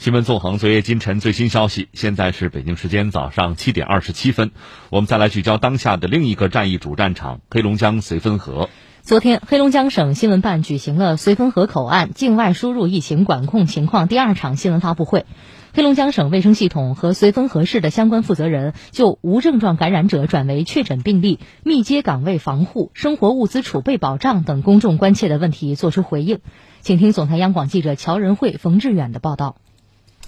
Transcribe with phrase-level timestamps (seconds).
[0.00, 1.90] 新闻纵横，昨夜今晨最新消息。
[1.92, 4.50] 现在是北京时间早上七点二十七分，
[4.88, 8.70] 我们再来聚焦当下的另一个战役主战场——黑龙江绥芬河。
[9.02, 15.26] 昨天，黑龙江省新闻办举行了绥芬河口岸境外输入疫情管控情况第二场新闻发布会。
[15.74, 26.38] 黑龙江省卫生系统和绥芬河市的相关负责人就无症状感染者转为确诊病例、密接岗位防护、生活物资储备保障等公众关切的问题作出回应。
[26.80, 29.56] 请听总台央广记者乔仁慧、冯志远的报道。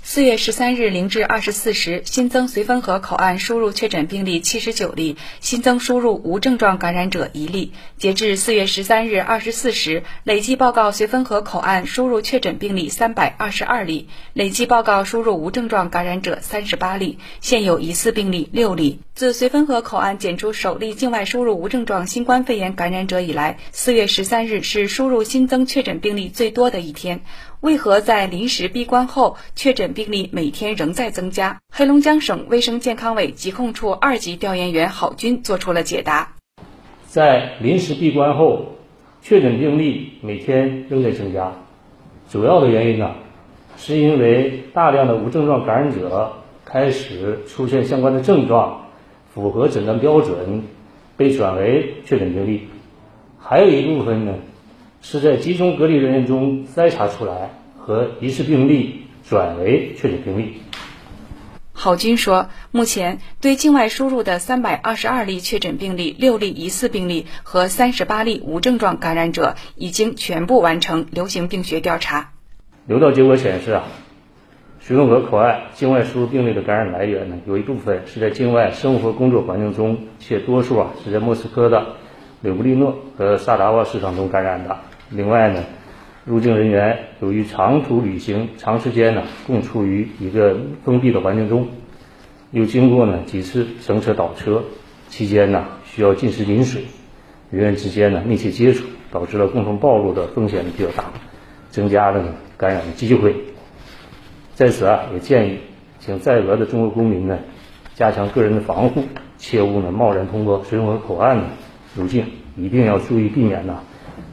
[0.04, 7.72] 四月十三日零至二十四时，新增绥芬河口岸输入确诊病例七十九例，新增输入无症状感染者一例。
[7.98, 18.98] 截至四月十三日二十四时，累计报告绥芬河口岸输入确诊病例三百二十二例，累计报告输入无症状感染者三十八例，现有疑似病例六例。
[19.14, 27.20] 自绥芬河口岸检出首例境外输入无症状新冠肺炎感染者以来，四月十三日是输入新增确诊病例最多的一天。
[27.62, 31.60] 为何在临时闭关后，确诊病例每天仍在增加？
[31.72, 36.32] 黑龙江省卫生健康委疾控处二级调研员郝军作出了解答。
[37.06, 38.74] 在临时闭关后，
[39.22, 41.52] 确诊病例每天仍在增加，
[42.28, 43.12] 主要的原因呢，
[43.76, 46.32] 是因为大量的无症状感染者
[46.64, 48.86] 开始出现相关的症状，
[49.32, 50.64] 符合诊断标准，
[51.16, 52.66] 被转为确诊病例。
[53.38, 54.34] 还有一部分呢。
[55.02, 60.62] 是在集中隔离人员中筛查出来和疑似病例转为确诊病例。
[61.74, 72.30] 郝军说，目前对境外输入的三百二十二例确诊病例、六例疑似病例和三十八例无症状感染者，已经全部完成流行病学调查。
[72.86, 73.82] 流调结果显示啊，
[74.86, 81.96] 绥芬河口岸境外输入病例的感染来源呢，有一部分是在境外生活工作环境中，且多数啊是在莫斯科的
[82.42, 84.78] 柳布利诺和萨达沃市场中感染的。
[85.14, 85.64] 另外呢，
[86.24, 91.68] 入境人员由于长途旅行，长时间呢共处于一个封闭的环境中，
[92.50, 94.64] 又经过呢几次乘车倒车，
[95.08, 96.84] 期间呢需要进食饮水，
[97.50, 101.04] 人员之间呢密切接触，导致了共同暴露的风险比较大，
[101.70, 103.36] 增加了呢感染的机会。
[104.54, 105.58] 在此啊，也建议
[105.98, 107.38] 请在俄的中国公民呢
[107.94, 109.02] 加强个人的防护，
[109.36, 111.44] 切勿呢贸然通过绥芬河口岸呢
[111.94, 112.24] 入境，
[112.56, 113.82] 一定要注意避免呢。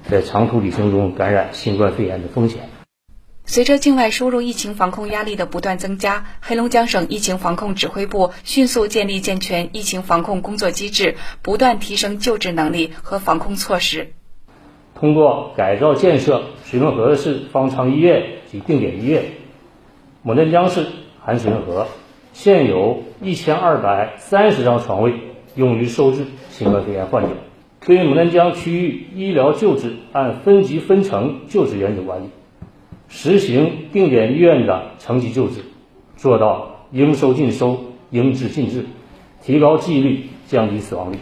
[0.10, 2.68] 在长途旅行中感染新冠肺炎的风险。
[3.46, 14.14] 随着境外输入疫情防控压力的不断增加，黑龙江省疫情防控指挥部迅速建立健全疫情防控工作机制，不断提升救治能力和防控措施。
[14.96, 19.26] 通过改造建设绥芬河市方舱医院及定点医院，
[20.26, 20.86] 牡丹江市
[21.24, 21.88] 含绥芬河
[22.34, 25.14] 现有一千二百三十张床位
[25.56, 27.30] 用于收治新冠肺炎患者。
[27.90, 32.30] 对牡丹江区域医疗救治按分级分层救治原则管理，
[33.08, 35.64] 实行定点医院的层级救治，
[36.16, 38.86] 做到应收尽收、应治尽治，
[39.44, 41.18] 提高纪律，降低死亡率。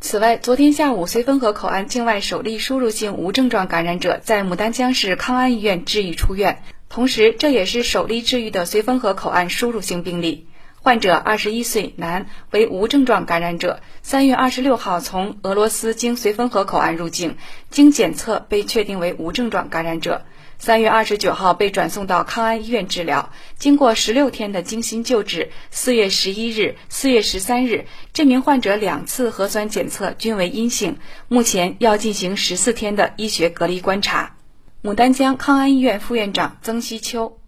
[0.00, 6.60] 此外，昨天下午，绥芬河口岸境外首例输入性无症状感染者在牡丹江市康安医院治愈出院，
[6.90, 10.46] 同时这也是首例治愈的绥芬河口岸输入性病例。
[10.84, 13.80] 患者二十一岁，男，为无症状感染者。
[14.02, 17.38] 三月二十六号从俄罗斯经绥芬河口岸入境，
[17.70, 20.26] 经检测被确定为无症状感染者。
[20.58, 34.36] 三月二十九号被转送到康安医院治疗，经过十六天的精心救治，四月十一日、四月十三日，这名患者两次核酸检测均为阴性，目前要进行十四天的医学隔离观察。
[34.82, 37.38] 牡丹江康安医院副院长曾希秋：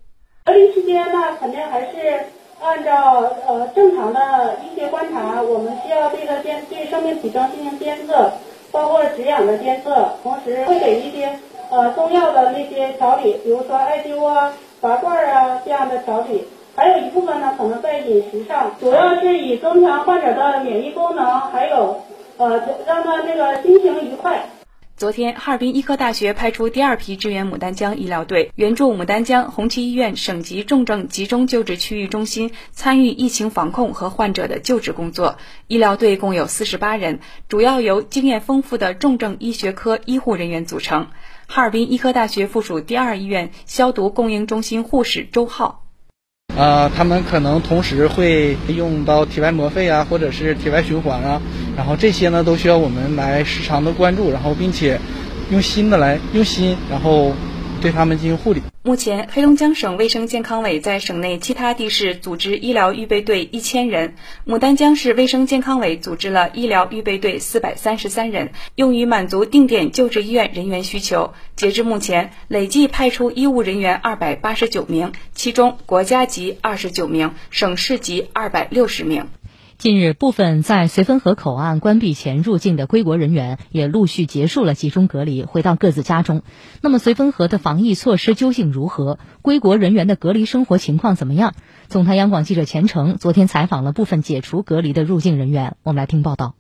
[0.47, 2.36] 隔离期间呢，肯定还是。
[2.66, 8.32] 按照呃正常的医学观察，我们需要这个监对生命体征进行监测，
[8.72, 11.31] 包括止痒的监测，同时会给一些
[11.71, 16.44] 呃中药的那些调理，比如说艾灸啊、拔罐啊这样的调理。
[16.75, 21.97] 还有一部分呢，可能在饮食上，主要是以增强患者的免疫功能，还有
[22.37, 24.44] 呃让他这个心情愉快。
[24.97, 35.37] 昨天，哈尔滨医科大学派出第二批支援牡丹江医疗队，援助牡丹江红旗医院省级重症集中救治区域中心参与疫情防控和患者的救治工作。
[35.67, 41.09] 医疗队共有四十八人，主要由经验丰富的重症医学科医护人员组成。
[41.47, 45.86] 哈尔滨医科大学附属第二医院消毒供应中心护士周浩。
[46.56, 51.41] 呃，他们可能同时会用到体外膜肺啊，或者是体外循环啊，
[51.76, 54.99] 然后这些呢都需要我们来时常的关注，然后并且
[55.50, 57.32] 用心的来用心，然后
[57.87, 58.62] 对他们进行护理。
[58.83, 71.33] 目前，黑龙江省卫生健康委在省内其他地市组织医疗预备队一千人，牡丹江市卫生健康委组织了医疗预备队四百三十三人，用于满足定点救治医院人员需求。
[71.55, 79.29] 截至目前，累计派出医务人员二百八十九名，其中国家级二十九名，省市级二百六十名。
[79.78, 86.40] 近日，部分在绥芬河口岸关闭前入境的归国人员也陆续结束了集中隔离，回到各自家中。
[86.81, 89.19] 那么，绥芬河的防疫措施究竟如何？
[89.43, 91.52] 归国人员的隔离生活情况怎么样？
[91.88, 96.55] 总台央广记者钱成昨天采访了部分解除隔离的入境人员，我们来听报道。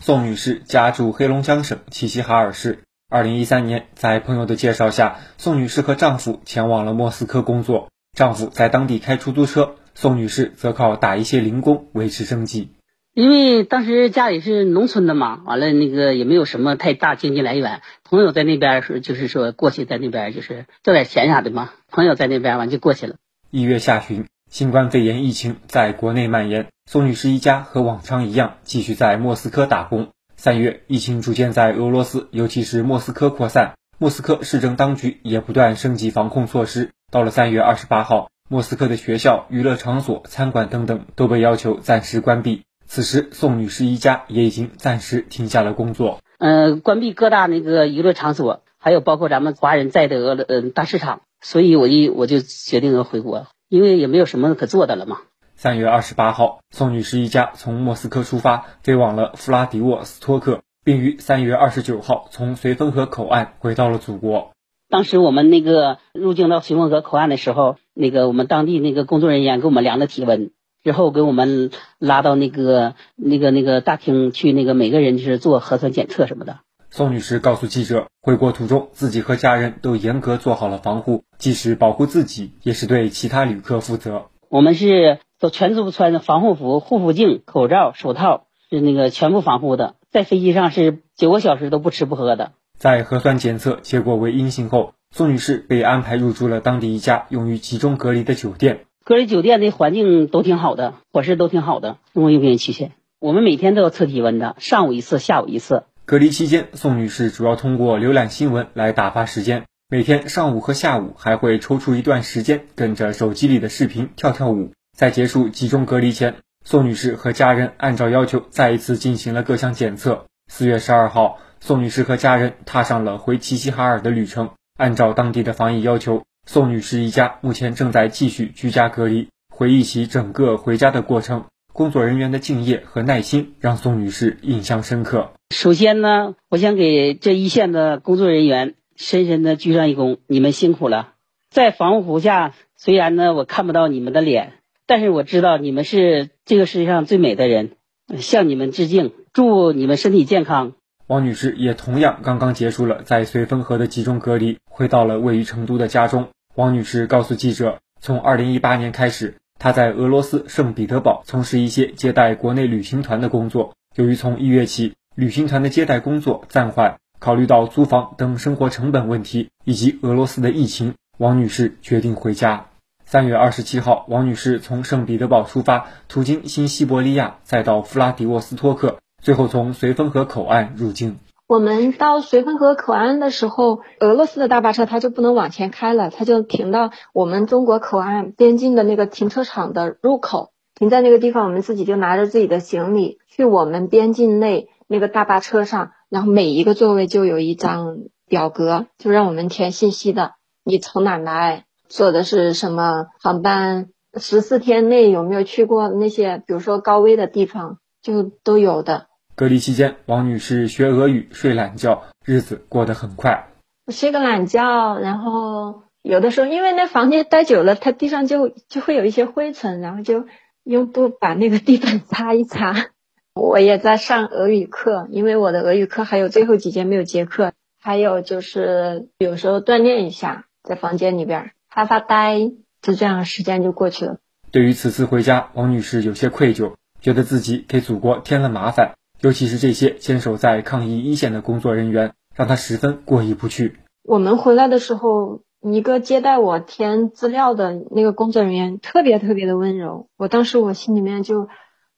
[0.00, 2.80] 宋女士家住黑龙江省齐齐哈尔市。
[3.08, 9.76] 二零一三年，在朋友的介绍下，宋女士和丈夫前往了莫斯科工作，丈夫在当地开出租车。
[10.00, 12.70] 宋女士则靠打一些零工维持生计，
[13.14, 17.82] 因为当时家里是农村的嘛，完了那个也没有什么太大经济来源。
[18.04, 23.16] 朋友在那边是就是说过去在那边就是挣点钱啥的嘛，朋友在那边完就过去了。
[23.50, 30.10] 一月下旬，新冠肺炎疫情在国内蔓延，宋女士一家和往常一样继续在莫斯科打工。
[30.36, 36.92] 三月，疫情逐渐在俄罗斯，尤其是莫斯科扩散，莫斯科市政当局也不断升级防控措施。
[37.10, 38.30] 到了三月二十八号。
[38.50, 42.62] 莫斯科的学校、娱乐场所、餐馆等等都被要求暂时关闭。
[42.86, 46.20] 此时，宋女士一家也已经暂时停下了工作。
[46.38, 51.20] 嗯，关闭各大那个娱乐场所，还有包括咱们华人在的俄嗯大市场。
[51.42, 55.18] 所以，我一我就决定要回国，因为也没有什么可做的了嘛。
[55.54, 64.52] 三月二十八号，宋女士一家从莫斯科出发，飞往了弗拉迪沃斯托克，并于三月二十九号从绥芬河口岸回到了祖国。
[64.88, 70.50] 当时我们那个入境到绥芬河口岸的时候，那个我们当地那个工作人员给我们量了体温，
[70.82, 76.60] 之后给我们拉到那个那个那个大厅去，那个每个人就是做核酸检测什么的。
[76.90, 84.28] 宋女士告诉记者，回国途中自己和家人都严格做好了防护，即使保护自己，也是对其他旅客负责。
[84.48, 89.96] 我们是都全都穿防护服、护肤镜、口罩、手套，是那个全部防护的。
[90.10, 92.52] 在飞机上是九个小时都不吃不喝的。
[92.78, 98.84] 在核酸检测结果为阴性后，宋女士被安排入住了当地一家用于集中隔离的酒店。
[99.04, 102.92] 隔离酒店的环境都挺好的，伙食都挺好的，我又给人取钱。
[103.18, 105.82] 我们每天都要测体温的，上午一次，下午一次。
[106.04, 114.70] 隔离期间，宋女士主要通过浏览新闻来打发时间，每天上午和下午还会抽出一段时间跟着手机里的视频跳跳舞。
[114.96, 120.26] 在结束集中隔离前，宋女士和家人按照要求再一次进行了各项检测。
[120.46, 121.40] 四月十二号。
[121.60, 124.50] 宋女士和家人踏上了回齐齐哈尔的旅程。
[124.76, 129.28] 按照当地的防疫要求，宋女士一家目前正在继续居家隔离。
[129.48, 135.32] 回忆起整个回家的过程，工作人员的敬业和耐心让宋女士印象深刻。
[135.50, 141.14] 首先呢，我想给这一线的工作人员深深的鞠上一躬，你们辛苦了。
[141.50, 144.52] 在防护服下，虽然呢我看不到你们的脸，
[144.86, 147.72] 但是我知道你们是这个世界上最美的人，
[148.18, 150.74] 向你们致敬，祝你们身体健康。
[151.08, 156.28] 王女士也同样刚刚结束了在绥芬河的集中隔离，回到了位于成都的家中。
[156.54, 163.72] 王女士告诉记者，从2018年开始，她在俄罗斯圣彼得堡从事一些接待国内旅行团的工作。
[163.94, 172.66] 由于从一月起，旅行团的接待工作暂缓，考虑到租房等生活成本问题，以及俄罗斯的疫情，王女士决定回家。
[173.06, 178.98] 三月二十七号，王女士从圣彼得堡出发，途经新西伯利亚，再到弗拉迪沃斯托克。
[179.28, 181.18] 最后从绥芬河口岸入境。
[181.46, 191.44] 我们到绥芬河口岸的时候，俄罗斯的大巴车它就不能往前开了，它就停到我们中国口岸边境的那个停车场的入口，停在那个地方。
[191.44, 200.36] 我们自己就拿着自己的行李去我们边境内那个大巴车上，然后每一个座位就有一张表格，就让我们填信息的。
[200.64, 201.66] 你从哪来？
[201.86, 203.90] 坐的是什么航班？
[204.18, 209.07] 十四天内有没有去过那些，比如说高危的地方，就都有的。
[209.38, 213.50] 隔离期间，王女士学俄语、睡懒觉，日子过得很快。
[213.86, 220.26] 我睡个懒觉，然后有的时候因为那房间待久了，它地上就就会有一些灰尘，然后就
[220.64, 222.88] 用布把那个地板擦一擦。
[223.32, 227.52] 我也在上俄语课，因为我的俄语课还有最后几节没有结课。
[227.80, 232.50] 还有就是有时候锻炼一下，在房间里边发发呆，
[232.82, 234.16] 就这样时间就过去了。
[234.50, 238.96] 对于此次回家，王女士有些愧疚，觉得自己给祖国添了麻烦。
[239.20, 243.76] 尤其是这些坚守在抗疫一线的工作人员，让他十分过意不去。
[244.04, 251.48] 我们回来的时候，一个接待我填资料的那个工作人员特别特别的温柔，我当时我心里面就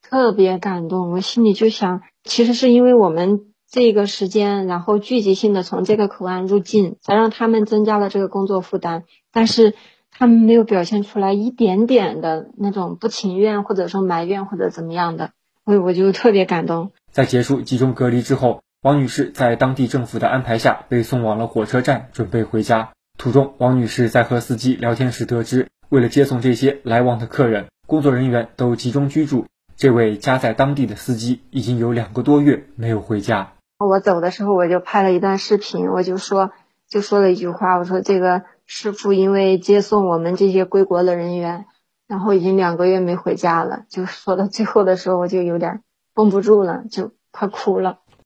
[0.02, 9.04] 特别感动，我心里就想，其实是因为我们这个时间，然后聚集性的从这个口岸入境，才让他们增加了这个工作负担。
[9.30, 9.74] 但是
[10.10, 15.32] 他们没有表现出来一点点的那种不情愿，或者说埋怨或者怎么样的，
[15.70, 16.90] 所以我就特别感动。
[17.12, 22.90] 在结束集中隔离之后，王女士在当地政府的安排下被送往了火车站，准备回家。
[23.16, 29.46] 途中，王女士在和司机聊天时得知，为了接送这些来往的客人，工作人员都集中居住。
[29.76, 33.52] 这位家在当地的司机已经有两个多月没有回家。
[33.78, 36.50] 我走的时候，我就拍了一段视频，我就说，
[36.88, 41.66] 就说了一句话，我说这个师傅因为接送我们这些归国的人员，
[42.10, 43.84] 然后已经两个月没回家了。
[43.88, 47.99] 就说到最后的时候，我就有点绷不住了，就快哭了。